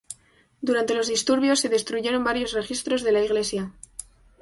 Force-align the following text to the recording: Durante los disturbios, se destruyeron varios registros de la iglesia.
Durante 0.67 0.95
los 0.95 1.05
disturbios, 1.07 1.59
se 1.59 1.69
destruyeron 1.69 2.23
varios 2.23 2.53
registros 2.53 3.03
de 3.03 3.11
la 3.11 3.21
iglesia. 3.23 3.71